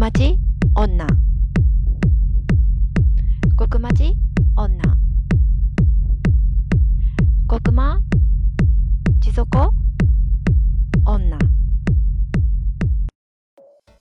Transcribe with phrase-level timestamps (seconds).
[0.00, 0.38] 町？
[0.76, 1.06] 女
[3.58, 4.14] 極町？
[4.56, 4.82] 女
[7.50, 8.00] 極間？
[9.20, 9.70] 地底？
[11.04, 11.38] 女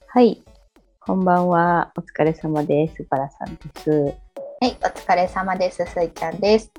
[0.07, 0.41] はい。
[1.01, 1.91] こんばんは。
[1.97, 3.05] お疲れ様です。
[3.09, 3.91] バラさんです。
[3.91, 5.85] はい、お疲れ様です。
[5.85, 6.71] すいちゃんです。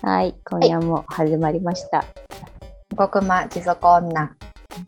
[0.00, 0.32] はい。
[0.44, 2.04] 今夜も始まりました。
[2.96, 3.48] 極間？
[3.48, 4.30] 持続女。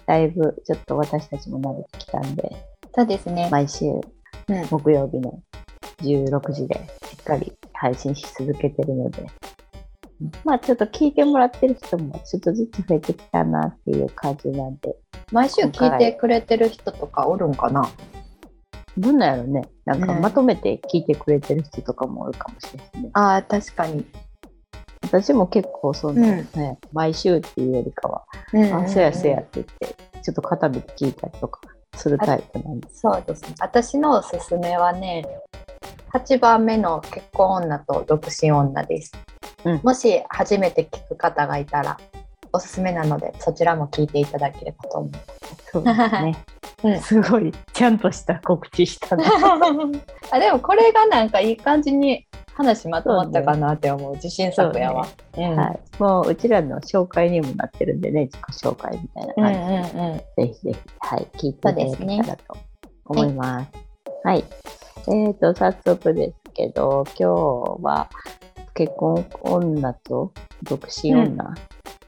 [0.07, 3.49] だいぶちょっと私たちも慣れてきたんで、そうですね。
[3.53, 3.87] 毎週
[4.49, 5.43] うん、木曜日の
[6.03, 6.75] 16時で
[7.11, 9.27] しっかり配信し続けてるので、
[10.45, 14.95] まあちょっと聞いてもらってる人もちょっとずつ増えてきたなっていう感じなんで、
[15.33, 17.89] 毎週聞いてくれてる人とかおるんかな？
[18.97, 19.63] どんなんやろね。
[19.85, 23.11] なんかねまとめて聞いてくれてる人とかもおるかもしれないね。
[23.15, 24.07] ああ、確かに。
[25.03, 31.61] 私も結構その、うんね、毎週っていうよりかは、うんあ、そうやそうやって言って、ちょっと固めて聞いたりとか
[31.97, 33.01] するタイプなんです。
[33.01, 33.55] そうですね。
[33.61, 35.27] 私のおすすめはね、
[36.13, 39.13] 8番目の結婚女と独身女です。
[39.65, 41.99] うんもし初めて聞く方がいたら、
[42.53, 45.13] おすすめなので、そちらも聞いていただければと思い
[45.73, 46.37] そうですね。
[46.85, 49.25] うんすごい、ちゃんとした告知したな。
[50.31, 52.26] あでもこれがなんかいい感じに
[52.57, 55.07] 話まとまったかなって思う自信作やわ。
[55.37, 55.81] うんはい。
[55.99, 60.17] もう、うちらの紹介にもなってるんでね、自己紹介みたいなうん感じで、うんうん。
[60.17, 62.57] ぜひぜひ、はい、聞いていただけたらと
[63.05, 63.71] 思います。
[64.25, 64.45] はい。
[65.09, 68.09] えっ、と、早速ですけど、今日は
[68.75, 71.55] 結婚女と独身女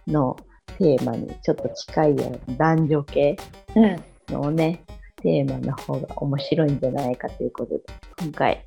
[0.07, 0.37] の
[0.79, 3.37] テーマにちょっと近いような男女系
[3.77, 4.83] うんのね、
[5.23, 7.85] テーマの方が面白いんじゃないかということで、
[8.21, 8.65] 今回、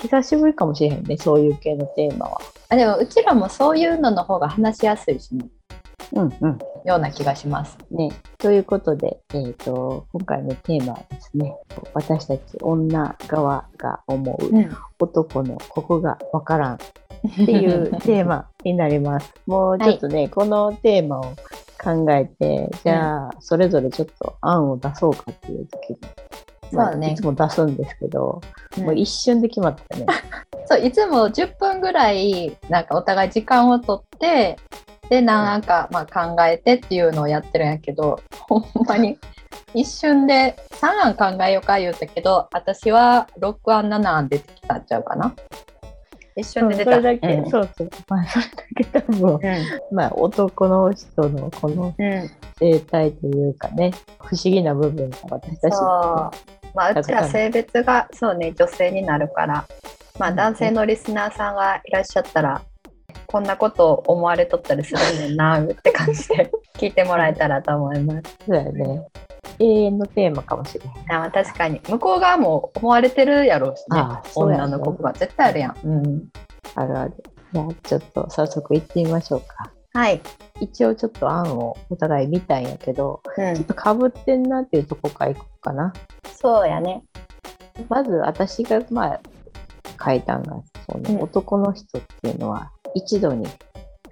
[0.00, 2.40] 久しぶりかもしれへんね、そういう系のテーマは。
[2.68, 5.46] あでもうちらもそういうのの方が話しやすいしね
[6.12, 6.58] うんうん。
[6.84, 7.76] ような気がします。
[7.90, 11.54] ね、ということで、えー、と今回のテーマはですね
[11.94, 16.78] 私たち女側が思ううん、男のここがわからんっ
[17.46, 19.32] ていうテーマ になります。
[19.46, 21.24] もうちょっとね、このテーマを
[21.82, 27.12] 考えてじゃあそれぞれちょっと案を出そうかっていう時に、まあそうね。
[27.12, 28.40] いつも出すんですけど、
[28.78, 28.84] うん。
[28.84, 30.06] もう一瞬で決まったね。
[30.66, 34.56] そういつも10分ぐらいなんかお互い時間をとって
[35.08, 39.18] でなんかまあ考えてっていうのをやってるんやけど ほんまに
[39.74, 45.34] 一瞬で3案考えようか言うたけど私は6案7案出てきたんちゃうかな。
[46.36, 46.92] 一瞬で出た。
[46.92, 47.50] それだけ、うん。
[47.50, 49.40] そうそう、まあ、それだけ多分、
[49.90, 52.06] まあ、男の人のこのうん。
[52.06, 52.30] うん
[52.60, 55.74] 生態というかね不思議な部分が私たち。
[56.74, 59.66] まあ、うちら性別がそうね女性になるから、
[60.18, 60.36] まあ、うん。
[60.36, 62.62] 男性のリスナーさんがいらっしゃったら、
[63.26, 68.36] こんなことを思われとったりするねんなって感じで 聞いてもらえたらと思います。
[68.46, 69.06] そうだよね。
[69.58, 71.80] 永遠のテーマかもしれないあまあ確かに。
[71.88, 74.00] 向こう側も思われてるやろうしね。
[74.00, 74.64] ああそうやね。
[74.64, 75.76] 女の子が絶対あるやん。
[75.84, 76.28] うん、
[76.74, 77.14] あるある。
[77.52, 80.20] じゃあちょっと早速行ってみましょうかはい、
[80.60, 83.54] 一応ちょっと案をお互い見たんやけどうん。
[83.54, 85.92] ちょっとかぶってんなっていうとこからいこうかな。
[86.32, 87.02] そうやね。
[87.88, 89.20] まず私がまあ
[90.02, 91.22] 書いたんがその、うん。
[91.22, 93.46] 男の人っていうのは一度に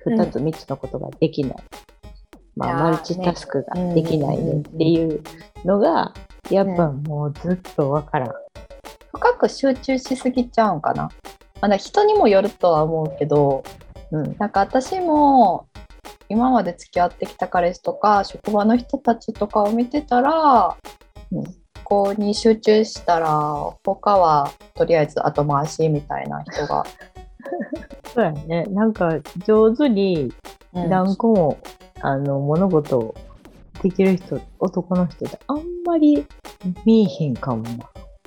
[0.05, 1.57] 2つ3つのことができない、
[2.57, 5.23] まあ、マルチタスクができないねっていう
[5.65, 6.13] のが、
[6.51, 8.33] やっぱもうずっとわからん、
[9.13, 11.11] 深く集中しすぎちゃうんかな。
[11.61, 13.65] まだ人にもよるとは思うけど、
[14.11, 14.37] うん。
[14.39, 15.68] なんか私も
[16.29, 20.77] 今まで付き合ってきた彼氏とか職場の人たちとかを見てたら、
[21.33, 21.45] うん
[21.85, 23.31] ここに集中したら
[23.83, 26.85] 他はとりあえず後回しみたいな人が、
[28.13, 28.65] そうやね。
[28.65, 30.31] なんか上手に
[30.75, 30.91] うん。
[30.91, 31.59] 何個も、
[32.01, 33.15] あの物事を
[33.83, 36.27] できる人男の人であんまり
[36.85, 37.71] 見えへんかもな。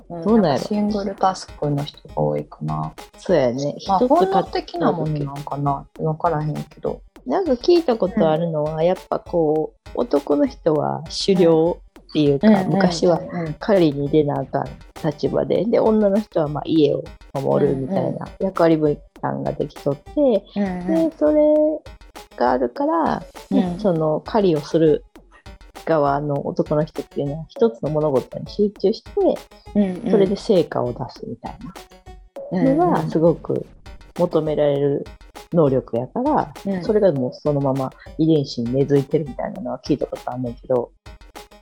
[0.10, 0.24] うん。
[0.24, 0.62] どうなんやろ。
[0.62, 2.94] かシングルタスクの人が多いかな。
[3.18, 3.76] そうやね。
[3.88, 5.86] まあ、本能か的なものなんかな。
[5.98, 7.02] 分からへんけど。
[7.26, 13.53] なんか聞いたことあるのは、やっぱこう男の人は狩猟っていうか、昔はうん。
[13.59, 14.66] 狩りに出なあかん
[15.06, 17.03] 立場でで女の人はまあ家を
[17.34, 20.12] 守るみたいな役割分担ができとって、
[20.56, 21.44] でそれ
[22.38, 23.79] があるから、うん。
[23.79, 25.03] その狩りをする
[25.85, 29.12] 側の男の人っていうのは一つの物事に集中して
[30.09, 31.58] それで成果を出すみたい
[32.52, 33.66] うんなのがすごく
[34.17, 35.05] 求められる
[35.53, 40.91] 能力やから、うんそれがもうそのまま遺伝子に根付いてるみたいなのは聞いたことあるんだけど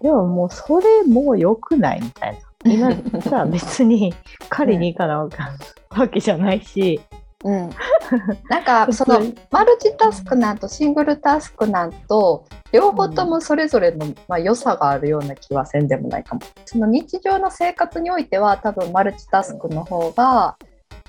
[0.01, 2.39] でももうそれもう良くないみたいな。
[2.65, 4.13] 今さ別に
[4.49, 5.57] 狩りに行かなあかん
[5.97, 6.99] わけじゃないし、
[7.45, 7.69] うん
[8.49, 16.41] なんか そのマルチタスクなんとシングルタスクなんと両方ともそれぞれの、まあ、良さがあるような気はせんでもないかも。
[16.65, 20.57] その日常の生活においては多分マルチタスクの方が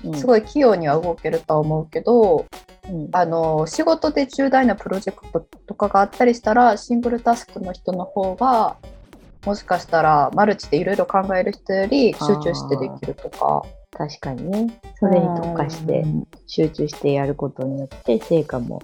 [0.01, 2.45] すい、ごい器用には動けるとは思うけど、
[2.89, 8.77] うんあの仕事で重大なプロジェクトとかがあったりしたらシングルタスクの人の方が
[9.45, 13.63] もしかしたらマルチでいろいろ考える人より集中してできるとか。
[13.93, 16.05] 確かにねそれに特化して
[16.47, 18.81] 集中してやることによって成果も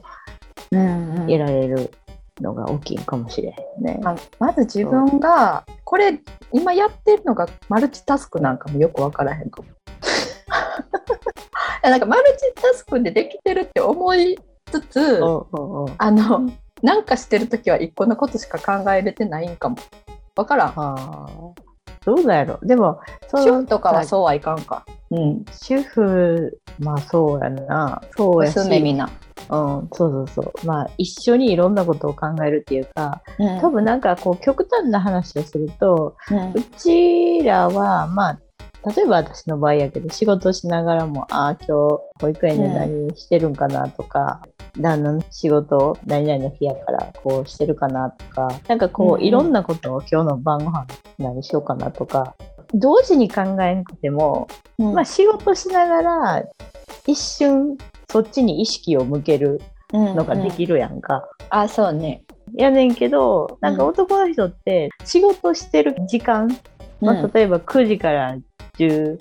[0.70, 1.92] 得られる
[2.42, 4.00] のが大きいかもしれへんね。
[4.04, 6.20] ままず自分がこれ
[6.52, 9.70] 今やってるのがマルチタスクなんかもよく分からへんかも。
[11.84, 14.38] なんかマルチタスクでできてるって思い
[14.72, 15.22] つつ
[15.98, 16.52] あの
[16.82, 19.78] なんかしてる時は一個のことしか考えれてないんかも。
[20.36, 20.76] 分からん。
[22.06, 24.86] どうだやろでもそ主の婦とかはそうはいかんか。
[25.10, 25.46] うん。
[25.52, 29.10] 主婦まあそうやなそうやし娘みんな。
[29.50, 38.40] うん、そうそうそうまあ一緒にいろんなことを考えるっていうかうん多分なんかこう極端な話をするとうんうちらはまあ
[38.96, 41.72] 例えば私の場合やけど仕事しながらもああ今日
[42.22, 44.42] 保育園で何してるんかなとか、
[44.80, 49.24] 旦那の仕事を何々の日やからこうしてるかなとかなんかこう、うんうん。
[49.24, 50.88] いろんなことを今日の晩ご飯
[51.18, 52.36] 何しようかなとか
[52.74, 54.48] 同時に考えなくても、
[54.78, 54.94] うん。
[54.94, 56.44] まあ仕事しながら
[57.06, 57.78] 一瞬
[58.10, 59.62] そっちに意識を向ける
[59.94, 61.28] のができるやんか。
[61.50, 62.24] あ、そうね。
[62.56, 66.48] やねんけどなんか男の人って仕事してる時間、
[67.02, 68.38] まあ、例えば9時から
[68.78, 69.20] 16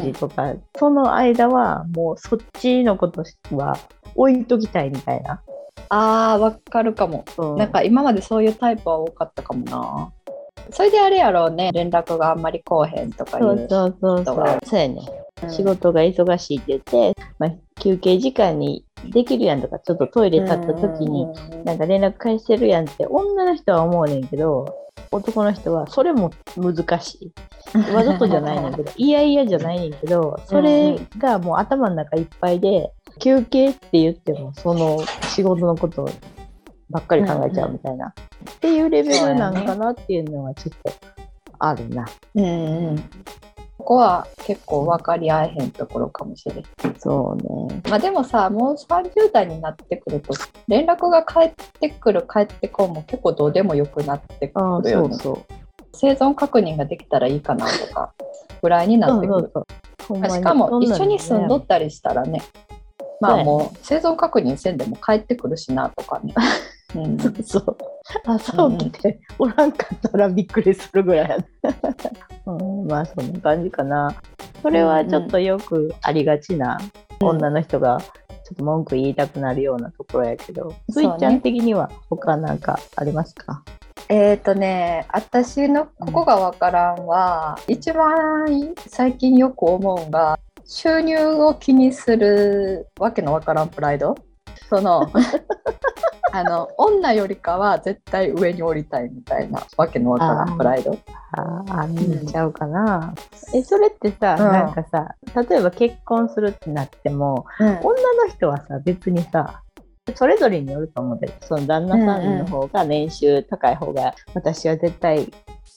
[0.00, 3.24] 時とか、その間はもうそっちのこと
[3.54, 3.78] は
[4.14, 5.42] 置いときたいみたいな。
[5.88, 7.24] ああ、わかるかも。
[7.38, 10.12] うんなんか今までそういうタイプは多かったかもな。
[10.70, 13.66] それであれやろうね、連絡があんまりこうへんとかいそうう。
[13.68, 14.58] そうそうそう。
[14.64, 16.80] そうやね、うん仕事が忙しいって言っ
[17.14, 17.50] て、まあ、
[17.80, 24.72] 休憩時間にできるやんとかちょっとトイレ立った時にうんなんか連絡返してるやんって女の人は思うねんけど
[25.12, 27.32] 男の人はそれも難しい。
[27.94, 34.98] わざとじゃないねんけど、 いやいやじゃないねんけど、それがもう頭の中いっぱいで、休憩って言っても、その
[35.28, 36.08] 仕事のこと
[36.90, 38.12] ばっかり考えちゃうみたいな、っ
[38.60, 40.92] ていうレベルなんかなっていうのはちょっと
[41.58, 42.06] あるな。
[42.34, 42.48] うんう
[42.92, 43.04] ん。
[43.82, 46.64] ここは結構分かり合えへんところかもしれん。
[46.98, 47.82] そうね。
[47.90, 50.34] まあでもさ、もう30代になってくると、
[50.68, 55.14] 連絡が返ってくる、返ってこんも結構どうでもよくなってくるよね。
[55.16, 55.54] そうそう。
[55.94, 58.14] 生存確認ができたらいいかなとか、
[58.62, 59.50] ぐらいになってくる。
[60.06, 62.42] そうしかも一緒に住んどったりしたらね、ね
[63.22, 66.34] あもう生存確認せんでも帰ってくるしなとかね。
[66.94, 67.76] うん、そう。
[68.26, 71.44] 朝起きておらんかったらびっくりするぐらい。
[72.46, 74.14] うん、まあそんな感じかな。
[74.62, 76.78] それはちょっとよくありがちな
[77.20, 78.08] 女の人がちょ
[78.54, 83.62] っと文句言いたくなるようなところやけど、スイちゃん的には他なんかありますか？
[84.08, 94.14] えっ、とね、私のここがわからんは、一番最近よく思うんが、収入を気にするわけのわからんプライド。
[94.74, 95.10] その
[96.34, 100.96] あの女よりかは絶対上に降りたいみたいなわけのわからんプライド。
[101.32, 103.12] ああ、見ちゃうかな。
[103.52, 104.52] え、それってさ、うん。
[104.52, 105.14] なんかさ、
[105.48, 107.66] 例えば結婚するってなっても、うん。
[107.66, 109.62] 女の人はさ別にさ
[110.14, 115.30] それぞれによると思うけどその旦那さんの方が年収高い方が、私は絶対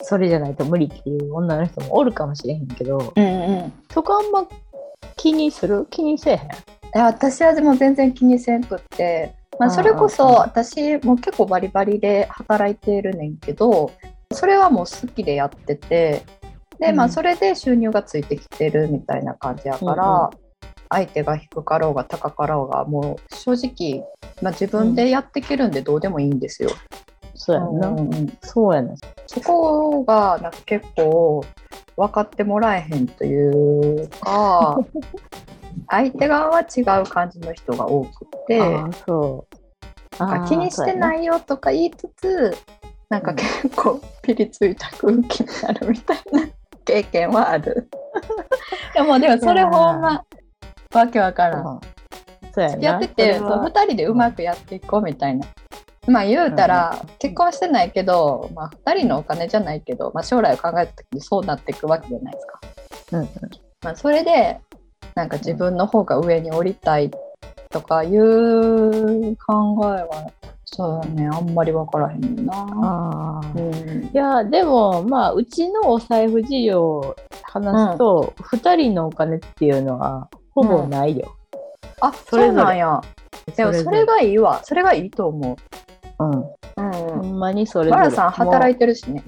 [0.04, 3.28] それじゃないと無理っていう女の人もおるかもしれへんけどうんう
[3.64, 3.74] ん。
[3.92, 4.48] そこあんま
[5.18, 5.86] 気にする？
[5.90, 6.50] 気にせえへん？
[7.02, 13.92] 私はでも全然気にせんくって、まあ、うんそれこそ私も結構バリバリで働いてるねんけど
[14.32, 16.24] それはもう好きでやってて。
[16.80, 17.12] で、まあ、うん。
[17.12, 20.30] それで収入がついてきてるみたいな感じやから、
[20.90, 24.06] 相手が低かろうが高かろうがもう正直、
[24.42, 26.70] まあ、自分でやっていけるんでどうでもいいんですよ。
[27.34, 28.96] そうやんな、うんうんそうやな
[29.28, 31.44] そこがなんか結構
[31.98, 34.78] 分かってもらえへんというか
[35.88, 38.60] 相手側は違う感じの人が多くて。
[39.05, 39.55] そう
[40.17, 42.58] なんか気にしてないいよとか言いつつ
[43.10, 46.48] なんか結構ピリついた空気になるみたいな
[46.86, 47.89] 経験はある。
[48.96, 50.24] でもでもそれほんま
[50.94, 51.82] わけわからん。
[52.53, 55.48] そうやな付き合っててそうそれは2人でうまくやっていこうみたいな。
[56.08, 62.60] まあ言うたら、結婚してないけど、まあ、2人のお金じゃないけど、まあ、将来を考えた時にそうなっていくわけじゃないですか。
[63.13, 63.29] うんうん
[63.84, 64.60] まあ、それで
[65.16, 67.10] なんか自分の方が上に降りたい
[67.70, 70.32] とかいう考えは
[70.66, 73.42] そうだねあんまり分からへんな。
[73.56, 81.34] うんいやでもまあうちのお財布事情を話すと、二人のお金っていうのはほぼないよ。
[82.02, 83.02] あ、そそれなんや。
[83.56, 84.62] でもそれがいいわ。
[84.66, 85.58] それがいいと思
[86.20, 86.32] うん。
[86.32, 86.56] う。
[86.76, 87.32] うんほうん。
[87.32, 88.02] んまにそれぞれ。
[88.02, 89.24] バラさん働いてるしね。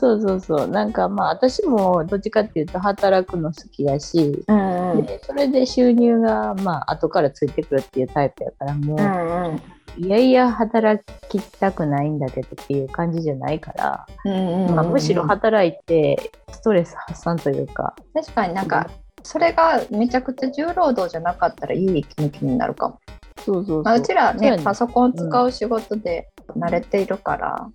[0.00, 0.68] そうそうそう。
[0.68, 5.04] なんかまあ私もどっちかっていうと働くの好きだし、うんうん。
[5.04, 9.62] でそれで収入がまあ後からついてくるっていうタイプやからもう、うんうん。
[9.98, 18.88] いやいや働きたくないんだけどっていう感じじゃないから、うんうんまあ、むしろ働いてストレス発散というか、確かになんか、
[19.22, 23.00] それがめちゃくちゃ重労働じゃなかったらいい息抜きになるかも。
[23.44, 27.68] そうそうまあ、そううちらねパソコン使う仕事で慣れているから。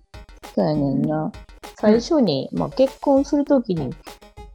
[0.54, 1.30] そうやねんな。
[1.74, 3.94] 最初に、まあ、結婚するときに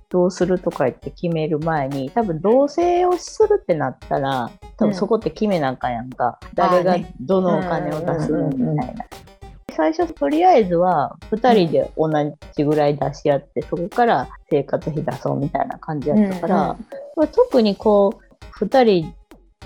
[0.09, 6.39] どうするとか言って決める前に、多分同棲をするってなったら、多分そこって決めなあかんやんか。
[6.53, 9.05] 誰がどのお金を出すのみたいな。
[9.73, 12.09] 最初、とりあえずは2人で同
[12.55, 16.55] じぐらい出し合って、そこから生活費出そうみたいな感じやったから、
[17.15, 19.13] まあ、特にこう2人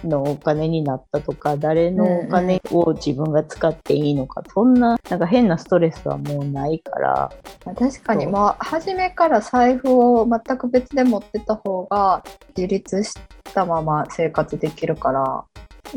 [0.05, 7.31] のお金になったとか誰のお金を自分が使っていいのか、そんななんか変なストレスはもうないから。
[7.65, 8.27] まあ確かに。
[8.27, 12.23] まあ初めから財布を全く別で持ってた方が
[12.55, 13.13] 自立し
[13.53, 15.45] たまま生活できるから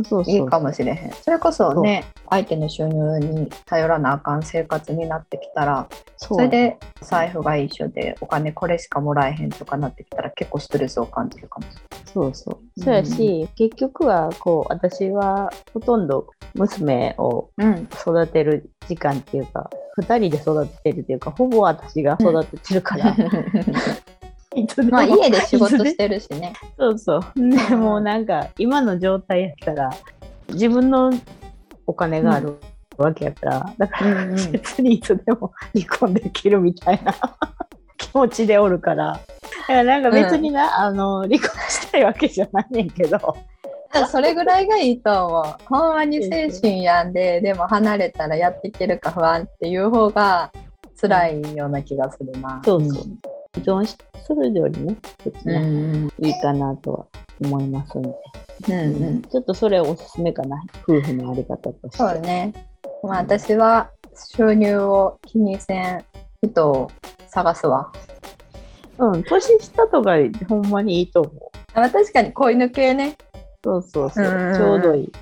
[0.05, 0.35] そうそう。
[0.35, 1.13] いいかもしれへん。
[1.13, 11.67] それこそね相手の収入に頼らなあかん生活になってきたらそそれで財布が一緒でお金これしかもらえへんとかなってきたら結構ストレスを感じるかも
[12.13, 12.81] そうそう。
[12.81, 17.89] そうやし、結局はこう私はほとんど娘をうん。
[17.93, 19.69] 育てる時間っていうか
[20.01, 23.33] 2人で育ててるっていうかほぼ私が育ててるから、いつでも
[24.91, 27.23] まあ家で仕事してるしねそうそう。
[27.37, 29.91] でもうなんか今の状態やったら
[30.49, 31.13] 自分の
[31.87, 32.59] お金がある
[32.97, 37.15] わけやから、だからうんうん別にいつでも離婚できるみたいな
[37.97, 39.13] 気持ちでおるから。
[39.13, 39.21] だ
[39.67, 43.19] からなんか別にな、あの離婚したいわけじゃないねんけど。
[44.11, 45.45] それぐらいがいいと思う。
[45.65, 50.53] ほんまに精神病んで、でも離れたらやっていけるか不安っていう方が
[51.01, 52.61] 辛いような気がするな。
[52.65, 53.03] そうそう。
[53.59, 53.97] 依存す
[54.35, 55.53] るよりね、そっちうん。
[55.53, 57.07] がうんいいかなとは
[57.43, 58.09] 思いますんで。
[58.69, 59.23] うんうん。
[59.23, 60.63] ちょっとそれおすすめかな。
[60.89, 61.97] 夫婦のあり方として。
[61.97, 62.53] そうね。
[63.03, 63.91] まあ私は
[64.37, 66.05] 収入を気にせん
[66.43, 66.91] 人を
[67.29, 67.93] 探すわ。
[68.99, 70.17] うん、年下とか
[70.49, 71.35] ほんまにいいと思う。
[71.75, 73.17] まあ確かに子犬系ね。
[73.65, 75.13] そうそうそう、うんうんうんちょうどいい。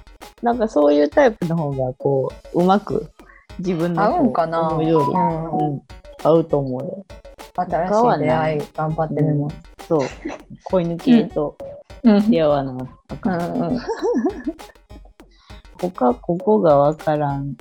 [0.43, 3.11] なんかそういうタイプの方がこううまく
[3.59, 5.83] 自分の合うんかな思うより、うんうん
[6.23, 7.07] 合うと思うよ。
[7.57, 9.57] 新しい出会い頑張ってみます。
[9.89, 10.01] そう。
[10.65, 11.57] 子犬系と
[12.03, 12.87] うん出会わな
[13.21, 13.59] かん。
[13.59, 13.81] んうん。
[15.81, 17.57] 他ここがわからん。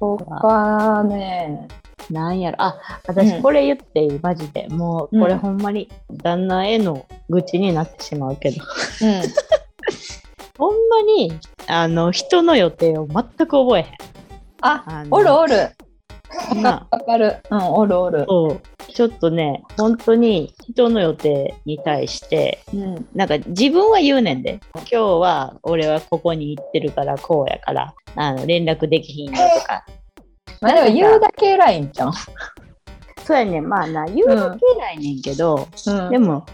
[0.00, 1.68] 他ね。
[2.10, 2.56] なんやろ。
[2.62, 4.68] あ、うん私これ言っていい、マジで。
[4.68, 5.88] もうこれうんほんまに
[6.22, 8.62] 旦那への愚痴になってしまうけど。
[9.02, 9.22] うん。
[10.58, 13.86] ほんまに、あの、人の予定を全く覚えへん。
[14.62, 15.56] あ、あのおるおる。
[15.56, 17.36] わなかわかる。
[17.50, 18.24] うん、おるおる。
[18.26, 18.60] そう。
[18.96, 23.08] ちょっとね、本当に人の予定に対して、うん。
[23.14, 29.84] なんか自分は言うねんで、今日は俺はここに行ってるからこうやから、あの連絡できひんよとか。
[30.62, 32.12] まあでも言うだけ偉いんじゃん。
[33.22, 36.46] そうやねん、まあな、言うだけないねんけど、うんでも、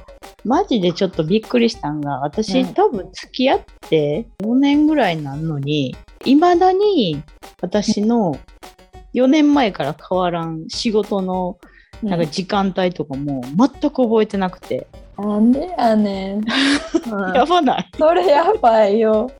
[0.44, 5.94] マジでちょっとびっくりしたんが、私、うん多分付き合って4年ぐらいなんのに、
[6.24, 7.22] いまだに
[7.60, 8.36] 私の
[9.14, 11.56] 4年前から変わらん仕事の
[12.02, 14.86] なんか時間帯とかも全く覚えてなくて、
[15.18, 16.38] なんでやねん。
[16.38, 16.42] う
[17.32, 19.30] んやばないそれやばいよ。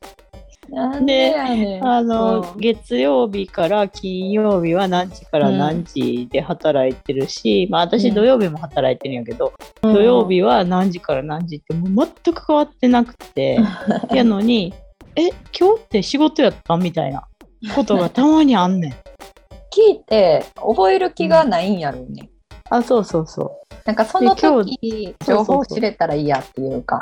[0.68, 1.86] なんでやねん。
[1.86, 9.52] あの、うん月曜日から金曜日は何時から何時で働いてるし、まあ私うん土曜日も働いてるんやけど、
[9.82, 13.58] うん土曜日は何時から何時ってもう全く変わってなくて、
[14.14, 14.72] やのに、
[15.16, 15.28] え、
[15.58, 17.26] 今日って仕事やったみたいな
[17.74, 18.92] ことがたまにあんねん。
[19.74, 22.28] 聞いて覚える気がないんやろうね。
[22.76, 27.00] あ、そうそうそなんかその時情報を知れたらいいやっていうか。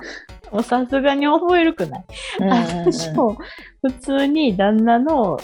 [0.51, 0.55] う。
[0.57, 2.05] もうさすがに覚えるくない、
[2.41, 3.37] 私も
[3.83, 5.39] 普通に旦那の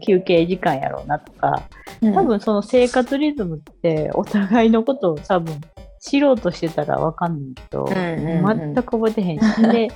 [0.00, 1.62] 休憩時間やろうなとか、
[2.00, 5.60] 多分その生活リズムってお互いのことを多分
[6.00, 8.74] 知ろうとしてたらわかんないけど、うんうんうん。
[8.74, 9.62] 全く覚えてへんし。
[9.62, 9.88] で、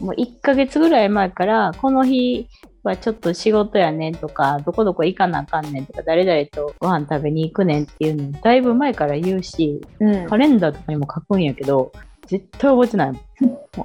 [0.00, 2.48] もう1ヶ月ぐらい前から、この日
[2.88, 11.92] はちょっと仕事やねんとか、どこどこ行かなあかんねんとか、誰々とご飯食べに行くねんっていうのをだいぶ前から言うし、うんカレンダーとかにも書くんやけど、
[12.26, 13.12] 絶対覚えてない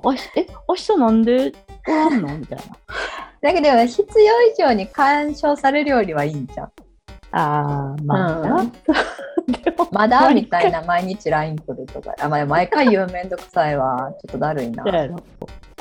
[0.03, 1.53] あし え、明日なんで
[1.87, 2.37] おらんの？
[2.37, 2.63] みたいな。
[3.39, 6.71] だけど必要以上に干渉されるよりはいいんじゃん。
[7.31, 8.55] あー、まあな。
[8.61, 8.71] うん
[9.91, 10.33] まだ？
[10.33, 12.13] みたいな毎日 LINE 来るとか。
[12.19, 14.11] あ、まあ、毎回言うめんどくさいわ。
[14.21, 14.93] ちょっとだるいなそう。
[14.93, 15.15] やろ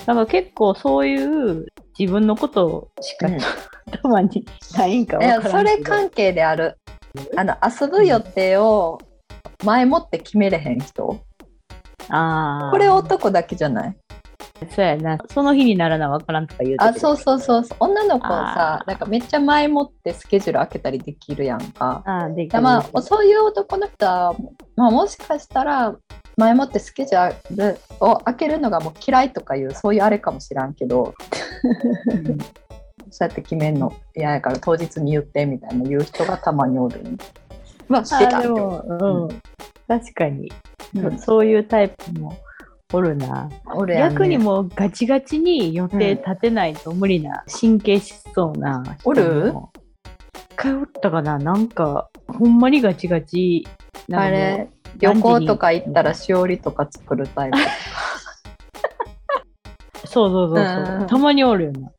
[0.06, 1.66] から結構そういう
[1.98, 3.38] 自分のことしか、うん。
[3.38, 6.78] たまにないんかいやわからそれ関係である。
[7.36, 8.98] あの遊ぶ予定を
[9.64, 11.20] 前もって決めれへん人。
[12.08, 13.96] ああこれ男だけじゃない？
[14.70, 15.18] そうやな。
[15.28, 17.64] その日にならなわからんとか言うてあそうそうそう。
[17.64, 22.02] そう女の子さなんかめっちゃ前もってスケジュール開けたりできるやんか。
[22.06, 24.34] ああできだまあそういう男の人は、
[24.76, 25.96] まあ、もしかしたら
[26.36, 31.14] 前もってスケジュールを開けるのがもう嫌いとかいうそういうあれかもしらんけど、
[32.06, 32.38] うん。
[33.10, 37.02] そうやって決めんの嫌やから当日に言ってみたいな言う人がたまにおる。
[37.02, 37.16] ね。
[37.88, 39.42] まあしてたあってでも、うん。
[39.86, 40.50] 確かに、
[40.94, 41.18] うん。
[41.18, 42.36] そういうタイプも
[42.93, 44.14] おるな、おるやんね。
[44.14, 48.97] 逆にもうガチガチに予定立てないと無理な、神経質そうな人も。
[49.05, 49.52] おる？
[50.35, 51.38] 一回おったかな。
[51.38, 53.66] なんかほんまにガチガチ
[54.12, 57.59] あれ旅行とか行ったらしおりとか作るタイプ。
[60.07, 61.07] そうそうそうそう、うん。
[61.09, 61.90] たまにおるよな。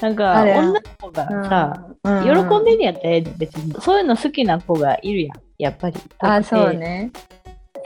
[0.00, 2.22] なんか女の子がさ、うん。
[2.22, 3.74] 喜んでんねやったらええで別に。
[3.80, 5.40] そういうの好きな子がいるやん。
[5.58, 5.96] やっぱり。
[6.20, 7.10] あそうね。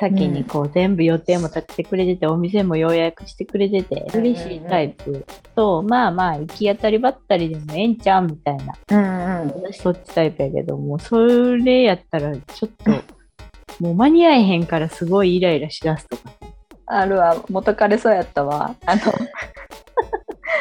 [0.01, 9.63] 先にこう全部予定も立ててくれてて、お店も予約してくれてて嬉しいタイプと、まあまあ行き当たりばったりでもええんちゃうみたいなうんうん。
[9.63, 12.91] 私そっちタイプやけどもそれやったらちょっと
[13.85, 16.33] もう間に合えへんからすごいイライラしだすとか
[16.87, 18.75] あるわ元彼そうやったわ。
[18.87, 19.03] あの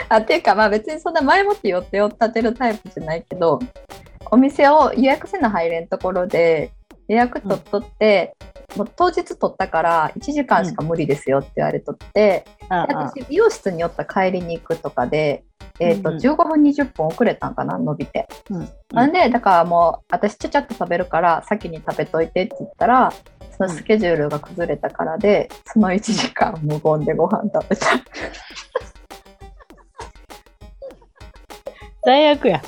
[0.10, 3.60] あっていうかまあ別にそんな前もって予定を立てるタイプじゃないけど
[4.32, 6.72] お店を予約せな入れんところで
[7.10, 8.36] 予約取っとって、
[8.76, 15.44] もう当日取ったから1時間しか無理ですよって言われとって、あで私美容室に寄った帰りに行くとかで、
[15.80, 16.16] えーとうん。
[16.16, 18.28] うん15分20分遅れたんかな伸びて。
[18.52, 18.70] うん。
[18.94, 23.12] なんでだからもう私ちゃちゃっと食べるから先に食べといてって言ったら
[23.58, 27.88] そのスケジュールが崩れたからで、その1時間無言でご飯食べた。
[32.06, 32.62] 最悪や。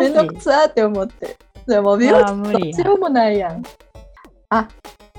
[0.00, 1.36] めんどくさーって思って。
[1.66, 3.62] でも美容室どっちでもないやん。
[4.48, 4.68] あ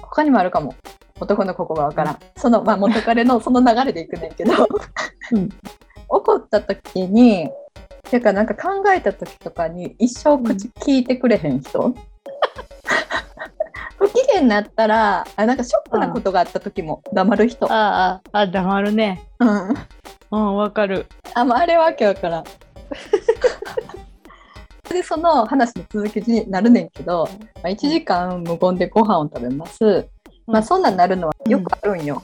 [0.02, 0.76] 他にもあるかも。
[1.20, 2.20] 男の子がわからん。
[2.36, 4.54] その、まあ、元彼のその流れでいくねんけど、
[5.32, 5.50] うん。
[6.10, 7.50] 怒った時に、
[8.10, 11.94] てかなんか考えた時とかに一生口聞いてくれへん人、
[13.98, 19.24] 不機嫌になったらあなんかショックなことがあった時も黙る人、あああ黙るね。
[19.40, 19.70] うん、
[20.32, 21.06] うんわかる。
[21.36, 22.44] あもうあれわけわからん。
[24.92, 30.08] でその話の続きになるねんけど、まあ、1時間無言でご飯を食べます、
[30.48, 32.22] まあそんなんなるのはよくあるんよ。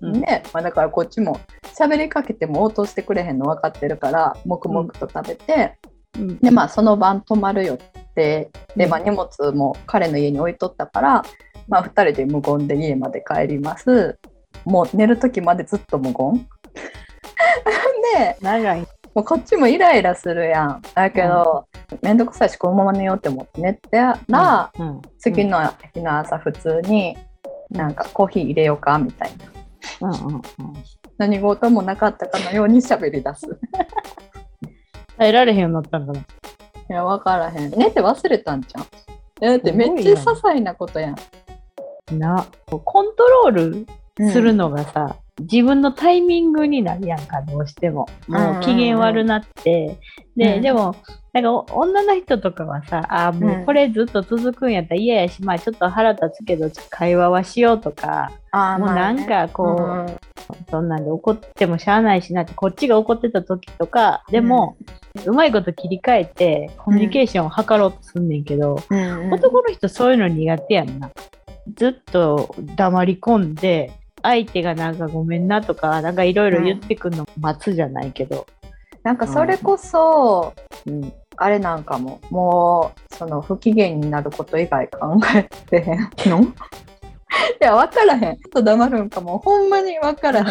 [0.00, 0.20] うん。
[0.20, 0.42] ね。
[0.52, 5.78] まあ、だからこっちも喋りかけても応答してくれへんの分かってるから黙々と食べて、
[6.18, 6.38] うん。
[6.38, 7.78] でまあその晩泊まるよっ
[8.14, 8.90] てで、うん。
[8.90, 11.24] まあ、荷物も彼の家に置いとったから、
[11.68, 14.18] まあ、2人で無言で家まで帰ります。
[14.64, 16.48] もう寝る時までずっと無言。
[18.14, 20.82] で長いもうこっちもイライラするやん。
[20.94, 21.66] だけど、
[22.02, 23.96] めんどくさいしこのまま寝ようって思って寝て
[24.28, 25.00] ら、うん。
[25.18, 25.58] 次の
[25.94, 27.16] 日の朝普通に
[27.70, 29.30] なんかコーヒー入れようかみたい
[30.00, 30.10] な。
[30.10, 30.42] うんうんうん。
[31.16, 33.48] 何事もなかったかのように喋り出す。
[35.16, 36.20] 耐えられへんようになったんかな。
[36.20, 36.24] い
[36.90, 37.70] や分からへん。
[37.70, 38.86] 寝て忘れたんじゃん
[39.40, 41.16] だってめっちゃ些細なことやん。
[42.18, 42.46] な。
[42.66, 43.86] コントロー
[44.18, 48.06] ルするのがさ、自分のタイミングになるやんかどうしても。
[48.26, 49.98] もう機嫌悪なって、
[50.36, 50.62] で、うん。
[50.62, 50.96] でも
[51.32, 58.30] なんかお女の人とかはさあーもうこれずっと続くんやったら嫌やし、まあちょっと腹立つけど会話はしようとか。
[58.78, 60.16] もうなんかこう、うん。
[60.70, 64.76] そんなんで怒ってもしゃあないしなってこっちが怒ってた時とかでも、
[65.26, 69.32] うまいこと切り替えてコミュニケーションを図ろうとすんねんけど、うん。
[69.32, 71.10] 男の人そういうの苦手やんな。
[71.74, 73.92] ずっと黙り込んで、
[74.26, 78.46] 相手がなんかごめんなとか、なんかいろいろ言ってくるの待つじゃないけど。
[79.02, 80.52] なんかそれこそ、
[80.86, 81.12] うん。
[81.36, 86.40] あれなんかももうその不機嫌になること以外考えてへんの？
[86.42, 86.46] い
[87.60, 88.20] や分からへん。
[88.20, 89.38] ちょっと黙るんかも。
[89.38, 90.46] ほんまに分からへん。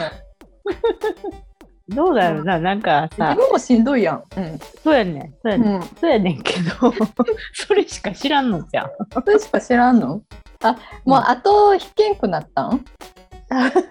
[1.90, 4.60] どうだろうな、なんか自さ、分もしんどいやん、うん。
[4.84, 6.94] そうやねん、そうやねん、うん、そうやねんけど、
[7.54, 8.90] それしか知らんのじゃん。
[9.14, 10.22] それしか知らんの？
[10.64, 12.84] あもう後引けんくなったん？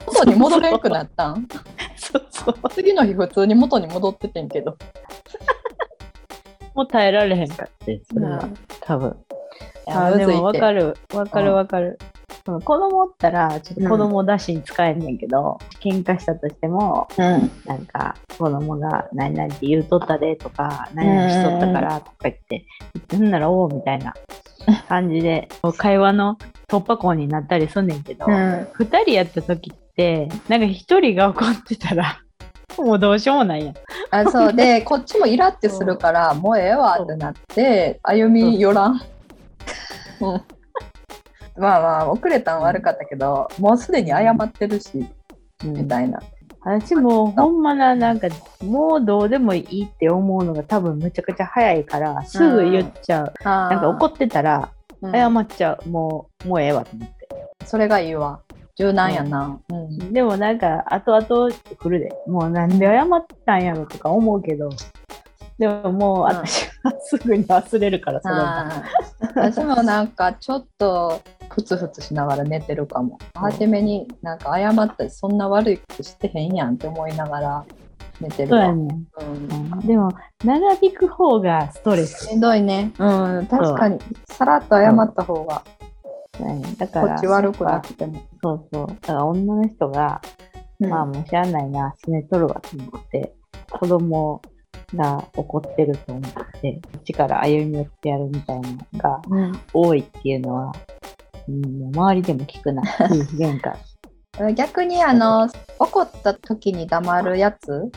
[0.07, 1.49] 元に戻れんくなったん？
[1.97, 2.55] そうそう。
[2.71, 4.77] 次の日普通に元に戻っててんけど、
[6.75, 9.17] もう耐えられへんかって、それは、うん多分。
[9.87, 11.99] いやでも分かる、分かうんる分かる。
[12.47, 17.51] その子供おったら、ちょっと子供出しに使えんねんけど、喧嘩したとしても、うん。
[17.65, 24.13] なんか子供が何々って言うとったでとか、何々しとったからとか言って、言ってんならおうみたいな
[24.91, 26.37] 感じで、会話の
[26.69, 28.69] 突破口になったりすんねんけど、うん。
[28.75, 32.21] 二人やった時って、なんか一人が怒ってたら、
[32.77, 33.75] もうどうしようもないやん。
[34.11, 34.53] あそう。
[34.53, 39.01] でこっちもイラってするからもうええわってなって歩み寄らん、
[40.21, 40.35] う。
[40.37, 40.43] ん、
[41.57, 45.07] まあまあ遅れたん悪かったけどもうすでに謝ってるし
[45.65, 46.21] みたいな、
[46.65, 48.29] 私もほんまな、なんか、
[48.63, 53.33] もうどうでもいいって思うのが多分むちゃくちゃ早いから、すぐ言っちゃう。
[53.45, 55.13] ななんか怒ってたら、うん。
[55.13, 55.89] 謝っちゃう。
[55.91, 57.29] もう、もうええわと思って。
[57.67, 58.41] それがいいわ。
[58.77, 60.13] 柔軟やな、うん。
[60.13, 62.11] でもなんか、後々来るで。
[62.27, 64.71] もうなんで謝ったんやろとか思うけど、
[65.59, 68.67] でももう私はすぐに忘れるから、それは。
[68.67, 68.83] あー
[69.37, 77.65] 私もなんかちょっとふつふつしながら寝てるかも初めになんか謝ったりそんな悪いことしてへんやんって思いながら
[78.21, 79.07] 寝てるうやねん。
[79.87, 80.11] でも、
[80.45, 82.27] 長引く方がストレス。
[82.27, 82.93] しんどいね。
[82.99, 83.99] うん、確かに。
[84.27, 85.65] さらっと謝った方が、
[86.37, 88.23] そうんだこから、っち悪くなくても。
[88.43, 88.87] そうそう。
[88.87, 90.21] だから女の人が、
[90.81, 93.35] うんまあもうしゃあないな、すねとるわと思って、
[93.71, 94.43] 子供
[94.97, 96.23] が怒ってると思っ
[96.61, 100.73] て、こっちから歩み寄ってやるみたいなのがうん多いっていうのは、
[101.49, 102.83] うん、周りでも聞くな、
[103.37, 103.77] 喧嘩。
[104.55, 107.93] 逆にあの怒った時に黙るやつ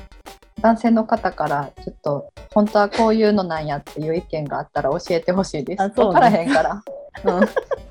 [0.62, 5.82] 男性の方からちょっと本当はこういうのなんやっていう意見があったら教えてほしいです。
[5.82, 6.84] あそうね分からへんから。
[7.26, 7.48] うん、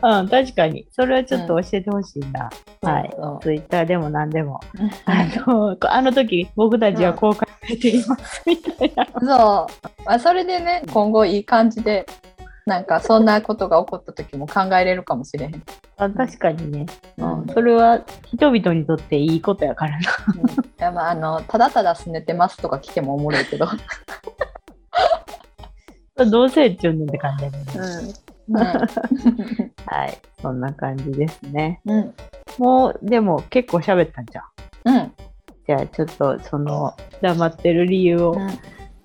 [0.00, 0.86] 確かに。
[0.90, 2.50] それはちょっと教えてほしいな。
[2.82, 3.42] はいそう。
[3.42, 4.60] ツイッターでも何でも。
[4.78, 9.06] う んあの、あの時僕たちはこう考えていますみたいな。
[9.20, 12.06] そう、まあ、それでね今後いい感じで
[12.66, 15.62] なんかそんなことが起こった時も考えれるかもしれへん。
[15.96, 16.86] あ確かにね、
[17.18, 17.46] ううんん。
[17.52, 19.98] それは人々にとっていいことやからな。
[20.00, 20.02] い
[20.78, 23.66] やまああのただただすねてますとか来てもおもろいけど。
[26.30, 27.64] どうせっちゅうねんって感じだね。
[27.74, 28.31] うん。
[28.48, 28.60] ね
[29.86, 30.18] はい。
[30.40, 31.80] そんな感じですね。
[31.84, 32.14] うん。
[32.58, 34.42] もう、でも結構喋ったんじゃ
[34.90, 34.96] ん。
[34.96, 35.12] うん。
[35.66, 38.38] じゃあちょっとその黙ってる理由を、うん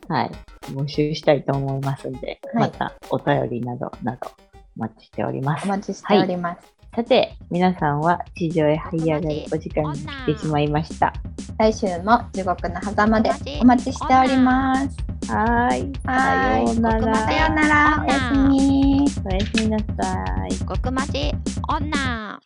[0.07, 0.31] はい、
[0.71, 4.31] 募集したいと思いますんで、はいまたお便りなどなど
[4.77, 5.69] お待ちしておりますお。
[5.69, 6.76] 待ちしております。
[6.95, 11.13] さて、皆さんは地上へ這い上がるお時間に来てしまいました。
[11.59, 13.29] 来週も地獄の狭間で
[13.61, 14.97] お待ちしております。
[15.31, 15.93] はーい。
[16.03, 17.15] さようなら。
[17.15, 18.03] さようなら。
[18.03, 19.05] おやすみ。
[19.25, 20.55] おやすみなさい。
[20.57, 21.31] 極まち
[21.67, 22.39] 女